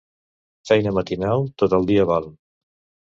[0.69, 2.27] Feina matinal, tot el dia val.